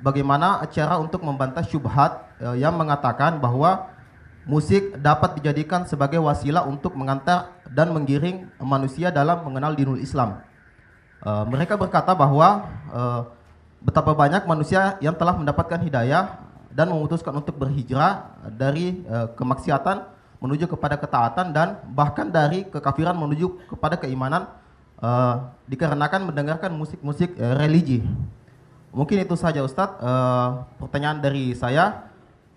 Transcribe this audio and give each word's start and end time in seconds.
bagaimana 0.00 0.62
cara 0.70 0.98
untuk 0.98 1.22
membantah 1.22 1.62
syubhat 1.62 2.24
eh, 2.40 2.62
yang 2.62 2.74
mengatakan 2.74 3.38
bahwa 3.38 3.90
musik 4.44 5.00
dapat 5.00 5.40
dijadikan 5.40 5.88
sebagai 5.88 6.20
wasilah 6.20 6.64
untuk 6.68 6.92
mengantar 6.96 7.56
dan 7.72 7.90
menggiring 7.92 8.48
manusia 8.60 9.08
dalam 9.08 9.40
mengenal 9.44 9.72
dinul 9.72 10.00
Islam. 10.00 10.40
Eh, 11.24 11.44
mereka 11.48 11.78
berkata 11.80 12.12
bahwa 12.12 12.68
eh, 12.92 13.20
betapa 13.84 14.16
banyak 14.16 14.48
manusia 14.48 14.96
yang 15.04 15.12
telah 15.16 15.36
mendapatkan 15.36 15.80
hidayah 15.84 16.40
dan 16.74 16.90
memutuskan 16.90 17.36
untuk 17.36 17.54
berhijrah 17.56 18.34
dari 18.50 19.04
eh, 19.04 19.28
kemaksiatan 19.36 20.10
menuju 20.42 20.68
kepada 20.68 21.00
ketaatan 21.00 21.56
dan 21.56 21.80
bahkan 21.96 22.28
dari 22.28 22.68
kekafiran 22.68 23.16
menuju 23.16 23.70
kepada 23.70 23.96
keimanan 23.96 24.50
eh, 25.00 25.34
dikarenakan 25.70 26.28
mendengarkan 26.28 26.74
musik-musik 26.74 27.32
eh, 27.38 27.54
religi. 27.56 28.04
Mungkin 28.94 29.26
itu 29.26 29.34
saja 29.34 29.58
Ustadz 29.66 29.98
eh, 29.98 30.48
pertanyaan 30.78 31.18
dari 31.18 31.50
saya. 31.58 32.06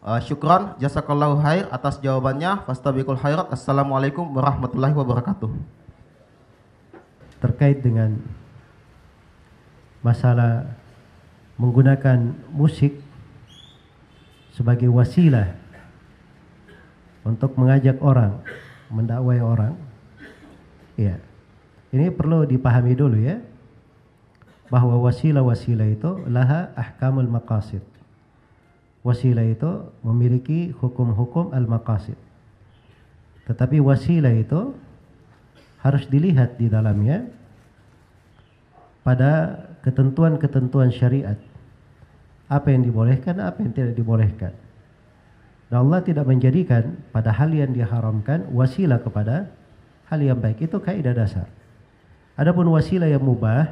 Eh, 0.06 0.22
syukran, 0.22 0.78
jazakallahu 0.78 1.42
khair 1.42 1.66
atas 1.74 1.98
jawabannya. 1.98 2.64
Fastabiqul 2.70 3.18
khairat. 3.18 3.50
Assalamualaikum 3.50 4.24
warahmatullahi 4.38 4.94
wabarakatuh. 4.94 5.50
terkait 7.38 7.86
dengan 7.86 8.18
masalah 10.02 10.74
menggunakan 11.62 12.34
musik 12.50 12.98
sebagai 14.58 14.90
wasilah 14.90 15.54
untuk 17.22 17.54
mengajak 17.54 18.02
orang, 18.02 18.42
mendakwai 18.90 19.38
orang. 19.38 19.78
Ya. 20.98 21.22
Ini 21.94 22.10
perlu 22.10 22.50
dipahami 22.50 22.98
dulu 22.98 23.22
ya. 23.22 23.38
Bahwa 24.68 25.00
wasilah-wasilah 25.00 25.88
itu 25.96 26.12
laha 26.28 26.76
ahkamul 26.76 27.32
maqasid. 27.32 27.84
Wasilah 29.08 29.48
itu 29.48 29.88
memiliki 30.04 30.76
hukum-hukum 30.76 31.56
al-maqasid. 31.56 32.20
Tetapi 33.48 33.80
wasilah 33.80 34.36
itu 34.36 34.76
harus 35.80 36.04
dilihat 36.12 36.60
di 36.60 36.68
dalamnya 36.68 37.32
pada 39.08 39.64
ketentuan-ketentuan 39.88 40.92
syariat. 40.92 41.40
Apa 42.52 42.76
yang 42.76 42.84
dibolehkan, 42.84 43.40
apa 43.40 43.64
yang 43.64 43.72
tidak 43.72 43.96
dibolehkan. 43.96 44.52
Dan 45.72 45.88
Allah 45.88 46.04
tidak 46.04 46.28
menjadikan 46.28 47.00
pada 47.16 47.32
hal 47.32 47.52
yang 47.56 47.72
diharamkan 47.72 48.52
wasilah 48.52 49.00
kepada 49.00 49.52
hal 50.12 50.20
yang 50.20 50.40
baik. 50.40 50.68
Itu 50.68 50.84
kaidah 50.84 51.16
dasar. 51.16 51.48
Adapun 52.36 52.68
wasilah 52.72 53.08
yang 53.08 53.24
mubah, 53.24 53.72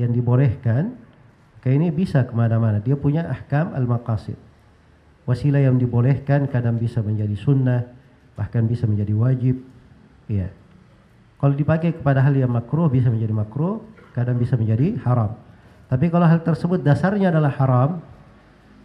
yang 0.00 0.16
dibolehkan, 0.16 0.96
kayak 1.60 1.76
ini 1.76 1.88
bisa 1.92 2.24
ke 2.24 2.32
mana-mana. 2.32 2.80
Dia 2.80 2.96
punya 2.96 3.28
ahkam 3.28 3.76
al-maqasid. 3.76 4.36
Wasilah 5.28 5.60
yang 5.60 5.76
dibolehkan 5.76 6.48
kadang 6.48 6.80
bisa 6.80 7.04
menjadi 7.04 7.36
sunnah, 7.36 7.84
bahkan 8.32 8.64
bisa 8.64 8.88
menjadi 8.88 9.12
wajib. 9.12 9.60
Iya. 10.32 10.48
Kalau 11.36 11.52
dipakai 11.52 11.92
kepada 12.00 12.24
hal 12.24 12.32
yang 12.32 12.48
makruh 12.48 12.88
bisa 12.88 13.12
menjadi 13.12 13.36
makruh, 13.36 13.84
kadang 14.16 14.40
bisa 14.40 14.56
menjadi 14.56 14.96
haram. 15.04 15.36
Tapi 15.92 16.08
kalau 16.08 16.24
hal 16.24 16.40
tersebut 16.40 16.80
dasarnya 16.80 17.28
adalah 17.28 17.52
haram, 17.60 18.00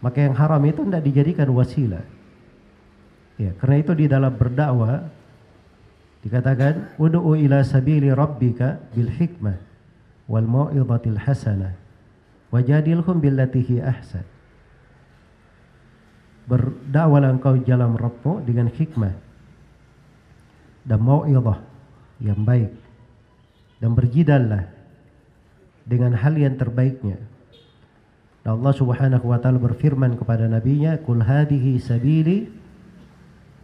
maka 0.03 0.19
yang 0.19 0.35
haram 0.35 0.59
itu 0.67 0.83
tidak 0.83 1.03
dijadikan 1.07 1.47
wasilah. 1.55 2.03
Ya, 3.35 3.51
karena 3.59 3.75
itu 3.79 3.91
di 3.95 4.05
dalam 4.07 4.31
berdakwah 4.35 5.11
dikatakan 6.23 6.95
ud'u 6.95 7.35
ila 7.35 7.61
sabili 7.67 8.07
rabbika 8.09 8.79
bil 8.95 9.11
hikmah 9.11 9.74
wal 10.25 10.45
mau'izatil 10.45 11.19
hasanah 11.21 11.73
wajadilhum 12.49 13.21
billati 13.21 13.61
hi 13.61 13.81
ahsan. 13.81 14.25
Berdakwalah 16.45 17.33
engkau 17.33 17.57
jalan 17.65 17.97
Rabbmu 17.97 18.45
dengan 18.45 18.69
hikmah 18.69 19.13
dan 20.85 20.99
mau'izah 21.01 21.59
yang 22.21 22.45
baik 22.45 22.69
dan 23.81 23.91
berjidallah 23.97 24.63
dengan 25.85 26.13
hal 26.13 26.37
yang 26.37 26.53
terbaiknya. 26.57 27.17
Dan 28.45 28.61
Allah 28.61 28.73
Subhanahu 28.77 29.25
wa 29.25 29.41
taala 29.41 29.57
berfirman 29.57 30.21
kepada 30.21 30.45
nabinya, 30.45 31.01
"Qul 31.01 31.25
hadhihi 31.25 31.81
sabili 31.81 32.45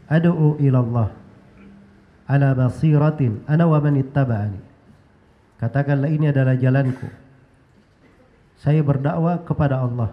ad'u 0.10 0.58
ila 0.58 0.78
Allah 0.82 1.10
ala 2.26 2.50
basiratin 2.58 3.46
ana 3.46 3.70
wa 3.70 3.78
man 3.78 4.02
ittaba'ani." 4.02 4.71
Katakanlah 5.62 6.10
ini 6.10 6.34
adalah 6.34 6.58
jalanku. 6.58 7.06
Saya 8.58 8.82
berdakwah 8.82 9.46
kepada 9.46 9.78
Allah 9.78 10.10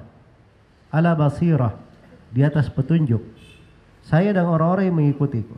ala 0.92 1.12
basirah 1.16 1.76
di 2.32 2.44
atas 2.44 2.68
petunjuk. 2.68 3.20
Saya 4.04 4.32
dan 4.32 4.48
orang-orang 4.48 4.88
yang 4.88 4.96
mengikutiku. 4.96 5.56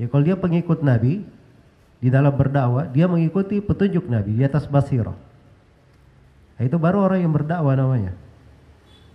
Ya 0.00 0.08
kalau 0.08 0.24
dia 0.24 0.36
pengikut 0.36 0.80
Nabi 0.80 1.24
di 2.00 2.08
dalam 2.08 2.32
berdakwah, 2.32 2.88
dia 2.88 3.04
mengikuti 3.08 3.60
petunjuk 3.60 4.08
Nabi 4.08 4.36
di 4.36 4.44
atas 4.44 4.64
basirah. 4.68 5.16
Nah, 6.54 6.62
itu 6.62 6.76
baru 6.78 7.04
orang 7.04 7.20
yang 7.24 7.32
berdakwah 7.32 7.74
namanya. 7.76 8.12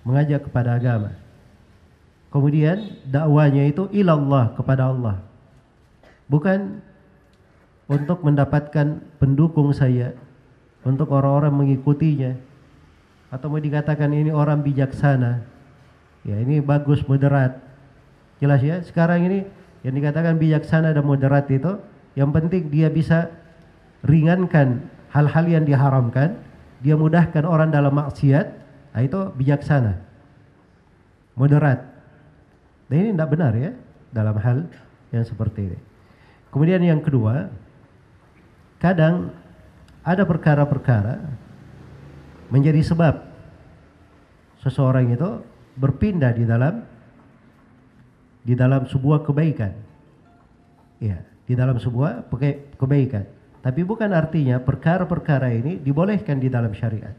Mengajak 0.05 0.47
kepada 0.47 0.77
agama. 0.77 1.13
Kemudian 2.29 3.01
dakwanya 3.09 3.65
itu 3.65 3.89
ilallah 3.89 4.53
kepada 4.53 4.93
Allah. 4.93 5.17
Bukan 6.29 6.77
untuk 7.89 8.21
mendapatkan 8.21 9.01
pendukung 9.17 9.73
saya, 9.73 10.13
untuk 10.85 11.09
orang-orang 11.09 11.51
mengikutinya. 11.51 12.37
Atau 13.33 13.49
mau 13.49 13.57
dikatakan 13.57 14.13
ini 14.13 14.29
orang 14.29 14.61
bijaksana. 14.61 15.41
Ya, 16.21 16.37
ini 16.37 16.61
bagus 16.61 17.01
moderat. 17.09 17.57
Jelas 18.37 18.61
ya? 18.61 18.79
Sekarang 18.85 19.25
ini 19.25 19.43
yang 19.81 19.97
dikatakan 19.97 20.37
bijaksana 20.37 20.93
dan 20.93 21.03
moderat 21.03 21.49
itu 21.49 21.81
yang 22.13 22.29
penting 22.29 22.69
dia 22.69 22.89
bisa 22.93 23.31
ringankan 24.05 24.85
hal-hal 25.09 25.45
yang 25.49 25.65
diharamkan, 25.65 26.37
dia 26.79 26.95
mudahkan 26.95 27.43
orang 27.43 27.73
dalam 27.73 27.93
maksiat, 27.97 28.45
nah 28.93 29.01
itu 29.01 29.19
bijaksana. 29.33 29.97
Moderat. 31.33 31.85
Dan 32.89 32.95
ini 32.97 33.09
tidak 33.13 33.29
benar 33.33 33.53
ya 33.53 33.71
dalam 34.09 34.35
hal 34.37 34.57
yang 35.13 35.25
seperti 35.25 35.69
ini. 35.73 35.79
Kemudian 36.49 36.81
yang 36.81 37.01
kedua, 37.05 37.49
kadang 38.79 39.35
ada 40.01 40.23
perkara-perkara 40.25 41.19
menjadi 42.49 42.81
sebab 42.81 43.29
seseorang 44.63 45.13
itu 45.13 45.43
berpindah 45.77 46.33
di 46.33 46.43
dalam 46.43 46.83
di 48.43 48.57
dalam 48.57 48.87
sebuah 48.87 49.21
kebaikan. 49.27 49.73
Ya, 50.99 51.23
di 51.45 51.53
dalam 51.55 51.77
sebuah 51.79 52.27
kebaikan. 52.79 53.23
Tapi 53.59 53.83
bukan 53.83 54.09
artinya 54.15 54.59
perkara-perkara 54.63 55.51
ini 55.51 55.79
dibolehkan 55.79 56.39
di 56.39 56.47
dalam 56.47 56.71
syariat. 56.71 57.13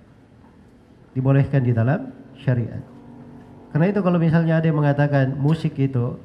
Dibolehkan 1.12 1.60
di 1.60 1.72
dalam 1.76 2.10
syariat. 2.40 2.80
Karena 3.70 3.86
itu 3.92 4.00
kalau 4.02 4.18
misalnya 4.18 4.58
ada 4.58 4.66
yang 4.66 4.80
mengatakan 4.80 5.36
musik 5.36 5.76
itu 5.78 6.18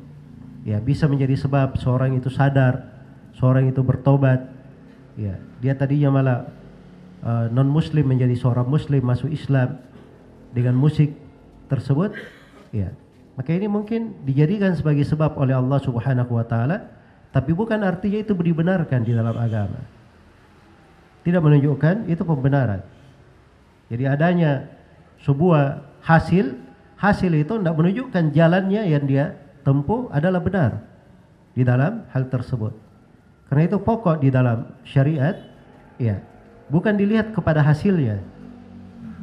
ya 0.66 0.81
bisa 0.81 1.06
menjadi 1.06 1.38
sebab 1.38 1.78
seorang 1.78 2.17
itu 2.17 2.31
sadar, 2.31 2.90
seorang 3.38 3.69
itu 3.69 3.84
bertobat. 3.85 4.54
Ya, 5.15 5.39
dia 5.63 5.73
tadinya 5.79 6.11
malah 6.11 6.37
uh, 7.23 7.47
non 7.47 7.71
muslim 7.71 8.03
menjadi 8.03 8.35
seorang 8.35 8.67
muslim 8.67 8.99
masuk 8.99 9.31
Islam 9.31 9.79
dengan 10.51 10.75
musik 10.75 11.15
tersebut, 11.71 12.11
ya. 12.75 12.91
Maka 13.35 13.51
ini 13.51 13.67
mungkin 13.67 14.15
dijadikan 14.23 14.75
sebagai 14.75 15.03
sebab 15.03 15.35
oleh 15.35 15.55
Allah 15.55 15.79
Subhanahu 15.83 16.39
wa 16.39 16.45
taala, 16.47 16.87
tapi 17.35 17.51
bukan 17.51 17.83
artinya 17.83 18.23
itu 18.23 18.31
dibenarkan 18.31 19.03
di 19.03 19.11
dalam 19.11 19.35
agama. 19.35 19.83
Tidak 21.23 21.41
menunjukkan 21.43 22.07
itu 22.07 22.23
pembenaran. 22.23 22.79
Jadi 23.91 24.03
adanya 24.07 24.71
sebuah 25.23 25.83
hasil, 25.99 26.55
hasil 26.95 27.31
itu 27.35 27.53
tidak 27.59 27.75
menunjukkan 27.75 28.31
jalannya 28.31 28.87
yang 28.87 29.03
dia 29.03 29.35
tempuh 29.67 30.07
adalah 30.16 30.40
benar 30.40 30.72
di 31.51 31.67
dalam 31.67 32.07
hal 32.13 32.31
tersebut. 32.31 32.84
Karena 33.49 33.63
itu 33.69 33.77
pokok 33.77 34.21
di 34.21 34.29
dalam 34.33 34.73
syariat, 34.81 35.37
ya, 36.01 36.21
bukan 36.69 36.97
dilihat 36.97 37.31
kepada 37.31 37.61
hasilnya, 37.61 38.19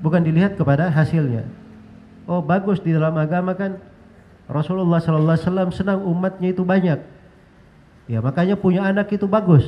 bukan 0.03 0.23
dilihat 0.23 0.55
kepada 0.55 0.91
hasilnya. 0.91 1.47
Oh 2.31 2.39
bagus 2.39 2.79
di 2.79 2.95
dalam 2.95 3.19
agama 3.19 3.51
kan 3.59 3.83
Rasulullah 4.47 5.03
Wasallam 5.03 5.75
senang 5.75 6.07
umatnya 6.07 6.55
itu 6.55 6.63
banyak. 6.63 7.03
Ya 8.07 8.19
makanya 8.23 8.55
punya 8.55 8.87
anak 8.87 9.11
itu 9.11 9.27
bagus. 9.27 9.67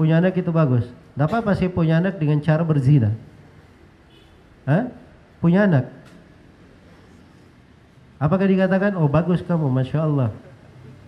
Punya 0.00 0.20
anak 0.20 0.36
itu 0.36 0.48
bagus. 0.48 0.88
Tidak 0.88 1.28
apa-apa 1.28 1.52
sih 1.52 1.68
punya 1.68 2.00
anak 2.00 2.16
dengan 2.16 2.40
cara 2.40 2.64
berzina. 2.64 3.12
Hah? 4.64 4.88
Punya 5.42 5.68
anak. 5.68 5.90
Apakah 8.22 8.46
dikatakan, 8.46 8.94
oh 8.94 9.10
bagus 9.10 9.42
kamu, 9.42 9.66
Masya 9.66 10.06
Allah. 10.06 10.30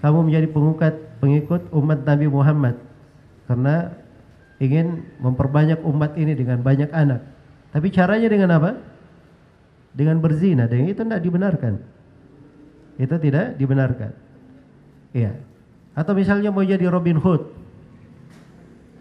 Kamu 0.02 0.26
menjadi 0.26 0.50
pengikut, 0.50 0.94
pengikut 1.18 1.70
umat 1.74 2.02
Nabi 2.06 2.26
Muhammad. 2.30 2.78
Karena 3.44 3.92
ingin 4.58 5.04
memperbanyak 5.20 5.82
umat 5.84 6.16
ini 6.16 6.32
dengan 6.32 6.62
banyak 6.64 6.90
anak. 6.90 7.20
Tapi 7.74 7.90
caranya 7.90 8.30
dengan 8.30 8.50
apa? 8.54 8.94
dengan 9.94 10.18
berzina 10.18 10.66
dan 10.66 10.90
itu 10.90 11.00
tidak 11.06 11.22
dibenarkan. 11.22 11.78
Itu 12.98 13.14
tidak 13.22 13.54
dibenarkan. 13.54 14.10
Iya. 15.14 15.38
Atau 15.94 16.18
misalnya 16.18 16.50
mau 16.50 16.66
jadi 16.66 16.82
Robin 16.90 17.18
Hood. 17.22 17.42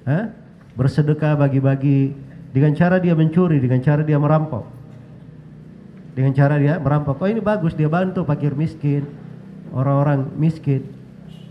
Hah? 0.06 0.30
Bersedekah 0.78 1.38
bagi-bagi 1.38 2.14
dengan 2.54 2.78
cara 2.78 3.02
dia 3.02 3.18
mencuri, 3.18 3.58
dengan 3.58 3.82
cara 3.82 4.06
dia 4.06 4.22
merampok. 4.22 4.70
Dengan 6.14 6.34
cara 6.38 6.62
dia 6.62 6.78
merampok. 6.78 7.18
Oh 7.18 7.30
ini 7.30 7.42
bagus, 7.42 7.74
dia 7.74 7.90
bantu 7.90 8.22
fakir 8.22 8.54
miskin, 8.54 9.10
orang-orang 9.74 10.30
miskin. 10.38 10.86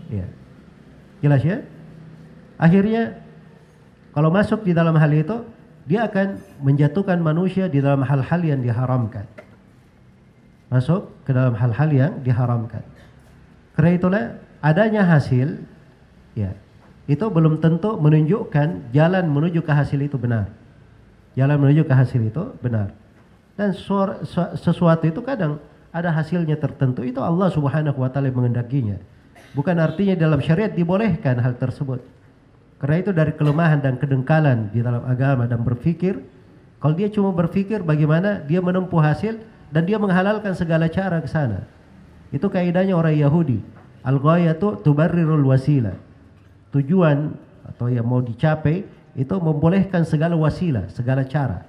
Iya. 0.07 0.27
Jelas 1.23 1.39
ya? 1.41 1.63
Akhirnya 2.59 3.23
kalau 4.11 4.29
masuk 4.29 4.67
di 4.67 4.75
dalam 4.75 4.93
hal 4.99 5.09
itu, 5.15 5.41
dia 5.87 6.05
akan 6.05 6.37
menjatuhkan 6.61 7.17
manusia 7.23 7.71
di 7.71 7.79
dalam 7.79 8.03
hal-hal 8.03 8.41
yang 8.43 8.59
diharamkan. 8.59 9.25
Masuk 10.69 11.09
ke 11.23 11.31
dalam 11.31 11.55
hal-hal 11.55 11.89
yang 11.89 12.11
diharamkan. 12.21 12.83
Karena 13.73 13.91
itulah 13.95 14.23
adanya 14.61 15.01
hasil, 15.07 15.63
ya, 16.37 16.53
itu 17.09 17.25
belum 17.25 17.57
tentu 17.63 17.97
menunjukkan 17.97 18.93
jalan 18.93 19.25
menuju 19.27 19.65
ke 19.65 19.71
hasil 19.73 19.97
itu 19.97 20.15
benar. 20.19 20.51
Jalan 21.33 21.57
menuju 21.57 21.83
ke 21.89 21.93
hasil 21.95 22.21
itu 22.21 22.43
benar. 22.61 22.93
Dan 23.57 23.73
sesuatu 24.55 25.03
itu 25.09 25.21
kadang 25.25 25.57
ada 25.93 26.09
hasilnya 26.09 26.57
tertentu 26.57 27.05
itu 27.05 27.21
Allah 27.21 27.49
Subhanahu 27.49 28.01
wa 28.01 28.09
taala 28.09 28.29
mengendakinya. 28.29 28.97
Bukan 29.53 29.77
artinya 29.77 30.17
dalam 30.17 30.41
syariat 30.41 30.73
dibolehkan 30.73 31.37
hal 31.37 31.53
tersebut. 31.61 32.01
Karena 32.81 32.99
itu 32.99 33.11
dari 33.15 33.31
kelemahan 33.37 33.79
dan 33.79 33.95
kedengkalan 34.01 34.73
di 34.73 34.81
dalam 34.83 35.05
agama 35.05 35.47
dan 35.47 35.61
berpikir, 35.61 36.19
kalau 36.83 36.97
dia 36.97 37.07
cuma 37.07 37.31
berpikir 37.31 37.79
bagaimana 37.79 38.43
dia 38.43 38.59
menempuh 38.59 38.99
hasil 38.99 39.39
dan 39.71 39.87
dia 39.87 39.95
menghalalkan 39.95 40.51
segala 40.51 40.91
cara 40.91 41.23
ke 41.23 41.29
sana. 41.31 41.63
Itu 42.33 42.49
kaidahnya 42.49 42.97
orang 42.97 43.15
Yahudi. 43.15 43.61
Al-ghayatu 44.03 44.83
tubarrirul 44.83 45.47
wasila. 45.47 45.95
Tujuan 46.75 47.31
atau 47.63 47.87
yang 47.87 48.03
mau 48.03 48.19
dicapai 48.19 48.83
itu 49.13 49.35
membolehkan 49.37 50.03
segala 50.03 50.33
wasilah, 50.35 50.89
segala 50.91 51.23
cara. 51.23 51.63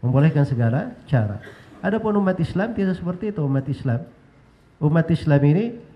Membolehkan 0.00 0.46
segala 0.48 0.94
cara. 1.04 1.42
Adapun 1.84 2.16
umat 2.16 2.38
Islam 2.40 2.72
tidak 2.72 2.96
seperti 2.96 3.34
itu 3.34 3.44
umat 3.44 3.66
Islam. 3.68 4.06
Umat 4.80 5.10
Islam 5.12 5.42
ini 5.44 5.89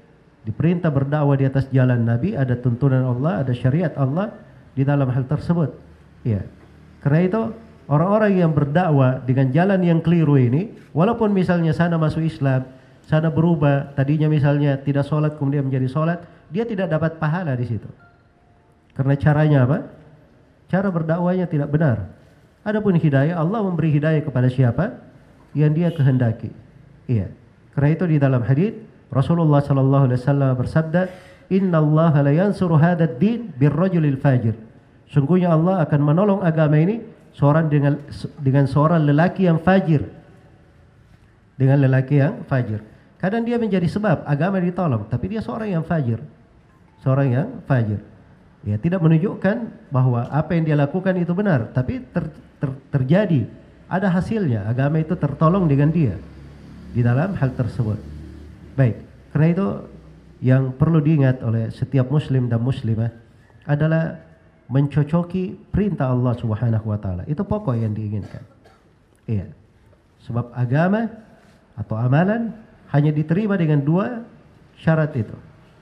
diperintah 0.44 0.92
berdakwah 0.92 1.36
di 1.40 1.48
atas 1.48 1.68
jalan 1.72 2.04
Nabi, 2.04 2.36
ada 2.36 2.54
tuntunan 2.60 3.00
Allah, 3.00 3.44
ada 3.44 3.52
syariat 3.56 3.92
Allah 3.96 4.32
di 4.76 4.84
dalam 4.84 5.08
hal 5.08 5.24
tersebut. 5.24 5.72
Ya. 6.24 6.44
Karena 7.00 7.20
itu 7.24 7.40
orang-orang 7.88 8.32
yang 8.44 8.52
berdakwah 8.52 9.24
dengan 9.24 9.48
jalan 9.52 9.80
yang 9.80 10.00
keliru 10.04 10.36
ini, 10.36 10.72
walaupun 10.92 11.32
misalnya 11.32 11.72
sana 11.72 11.96
masuk 11.96 12.24
Islam, 12.24 12.68
sana 13.08 13.32
berubah, 13.32 13.96
tadinya 13.96 14.28
misalnya 14.28 14.76
tidak 14.80 15.08
sholat 15.08 15.36
kemudian 15.40 15.64
menjadi 15.68 15.88
sholat, 15.88 16.18
dia 16.52 16.68
tidak 16.68 16.92
dapat 16.92 17.16
pahala 17.16 17.56
di 17.56 17.64
situ. 17.64 17.88
Karena 18.92 19.16
caranya 19.16 19.58
apa? 19.64 19.78
Cara 20.68 20.88
berdakwahnya 20.92 21.48
tidak 21.48 21.72
benar. 21.72 22.12
Adapun 22.64 22.96
hidayah, 22.96 23.36
Allah 23.36 23.60
memberi 23.64 23.92
hidayah 23.92 24.24
kepada 24.24 24.48
siapa? 24.48 25.00
Yang 25.52 25.72
dia 25.76 25.88
kehendaki. 25.92 26.50
Iya. 27.08 27.28
Karena 27.76 27.88
itu 27.92 28.04
di 28.08 28.16
dalam 28.16 28.40
hadis 28.46 28.72
Rasulullah 29.12 29.60
sallallahu 29.60 30.04
alaihi 30.10 30.20
wasallam 30.20 30.50
bersabda, 30.56 31.00
"Inna 31.52 31.80
Allah 31.80 32.14
la 32.24 32.32
yansuru 32.32 32.78
hadzal 32.78 33.16
din 33.20 33.52
birrajulil 33.54 34.18
fajir." 34.20 34.54
Sungguhnya 35.10 35.52
Allah 35.52 35.84
akan 35.84 36.00
menolong 36.00 36.40
agama 36.42 36.80
ini 36.80 37.04
seorang 37.36 37.70
dengan 37.70 38.00
dengan 38.40 38.64
seorang 38.64 39.04
lelaki 39.04 39.46
yang 39.46 39.60
fajir. 39.60 40.02
Dengan 41.54 41.86
lelaki 41.86 42.18
yang 42.18 42.42
fajir. 42.50 42.82
Kadang 43.22 43.46
dia 43.46 43.56
menjadi 43.56 43.86
sebab 43.86 44.26
agama 44.26 44.58
ditolong, 44.58 45.06
tapi 45.06 45.30
dia 45.30 45.40
seorang 45.40 45.70
yang 45.70 45.84
fajir. 45.86 46.18
Seorang 47.00 47.28
yang 47.30 47.48
fajir. 47.64 48.02
Ya, 48.64 48.80
tidak 48.80 49.04
menunjukkan 49.04 49.88
bahwa 49.92 50.24
apa 50.32 50.56
yang 50.56 50.64
dia 50.64 50.76
lakukan 50.76 51.14
itu 51.20 51.36
benar, 51.36 51.68
tapi 51.76 52.00
ter, 52.00 52.32
ter, 52.56 52.70
terjadi 52.88 53.44
ada 53.88 54.08
hasilnya, 54.08 54.64
agama 54.64 54.98
itu 54.98 55.12
tertolong 55.14 55.68
dengan 55.68 55.92
dia 55.92 56.16
di 56.96 57.04
dalam 57.04 57.36
hal 57.36 57.52
tersebut. 57.52 58.13
Baik, 58.74 58.96
karena 59.30 59.46
itu 59.50 59.66
yang 60.42 60.74
perlu 60.74 60.98
diingat 61.00 61.40
oleh 61.40 61.70
setiap 61.70 62.10
muslim 62.10 62.50
dan 62.50 62.60
muslimah 62.60 63.08
adalah 63.64 64.20
mencocoki 64.68 65.56
perintah 65.72 66.12
Allah 66.12 66.34
Subhanahu 66.36 66.90
wa 66.90 66.98
taala. 66.98 67.22
Itu 67.30 67.44
pokok 67.44 67.76
yang 67.76 67.94
diinginkan. 67.96 68.42
Iya. 69.24 69.48
Sebab 70.24 70.52
agama 70.56 71.08
atau 71.76 71.96
amalan 71.96 72.52
hanya 72.92 73.12
diterima 73.12 73.56
dengan 73.56 73.80
dua 73.80 74.24
syarat 74.80 75.12
itu. 75.16 75.36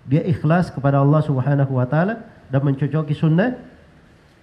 Dia 0.07 0.27
ikhlas 0.27 0.71
kepada 0.75 0.99
Allah 0.99 1.23
Subhanahu 1.23 1.79
wa 1.79 1.87
taala 1.87 2.27
dan 2.51 2.61
mencocoki 2.63 3.15
sunnah 3.15 3.55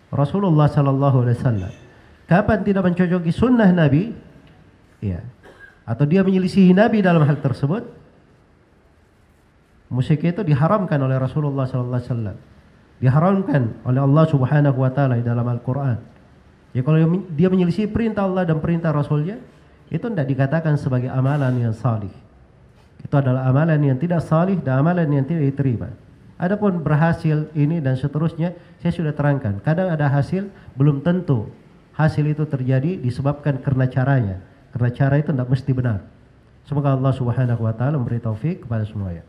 Rasulullah 0.10 0.72
sallallahu 0.72 1.18
alaihi 1.28 1.38
wasallam. 1.38 1.72
Kapan 2.26 2.60
tidak 2.66 2.84
mencocoki 2.86 3.32
sunnah 3.34 3.70
Nabi? 3.70 4.14
Iya. 5.02 5.22
Atau 5.86 6.06
dia 6.06 6.22
menyelisihi 6.22 6.74
Nabi 6.74 7.02
dalam 7.02 7.26
hal 7.26 7.42
tersebut? 7.42 7.86
Musik 9.90 10.22
itu 10.22 10.46
diharamkan 10.46 11.02
oleh 11.02 11.18
Rasulullah 11.18 11.66
sallallahu 11.66 11.98
alaihi 11.98 12.10
wasallam. 12.14 12.38
Diharamkan 13.02 13.62
oleh 13.90 14.02
Allah 14.06 14.26
Subhanahu 14.30 14.78
wa 14.78 14.92
taala 14.94 15.18
di 15.18 15.26
dalam 15.26 15.46
Al-Qur'an. 15.50 15.98
Ya 16.78 16.86
kalau 16.86 17.26
dia 17.34 17.50
menyelisih 17.50 17.90
perintah 17.90 18.30
Allah 18.30 18.46
dan 18.46 18.62
perintah 18.62 18.94
Rasulnya, 18.94 19.42
itu 19.90 20.06
tidak 20.06 20.30
dikatakan 20.30 20.78
sebagai 20.78 21.10
amalan 21.10 21.58
yang 21.58 21.74
salih. 21.74 22.14
Itu 23.02 23.16
adalah 23.18 23.50
amalan 23.50 23.82
yang 23.82 23.98
tidak 23.98 24.22
salih 24.22 24.62
dan 24.62 24.86
amalan 24.86 25.10
yang 25.10 25.26
tidak 25.26 25.50
diterima. 25.50 25.90
Adapun 26.38 26.86
berhasil 26.86 27.50
ini 27.58 27.82
dan 27.82 27.98
seterusnya, 27.98 28.54
saya 28.80 28.94
sudah 28.94 29.12
terangkan. 29.18 29.60
Kadang 29.66 29.90
ada 29.90 30.08
hasil, 30.08 30.48
belum 30.78 31.02
tentu 31.02 31.50
hasil 32.00 32.24
itu 32.24 32.48
terjadi 32.48 32.96
disebabkan 33.02 33.60
karena 33.60 33.90
caranya. 33.92 34.38
Karena 34.72 34.90
cara 34.94 35.20
itu 35.20 35.34
tidak 35.34 35.50
mesti 35.50 35.72
benar. 35.74 36.00
Semoga 36.64 36.94
Allah 36.94 37.12
Subhanahu 37.12 37.66
wa 37.66 37.74
taala 37.74 37.98
memberi 37.98 38.22
taufik 38.22 38.64
kepada 38.64 38.86
semuanya. 38.86 39.26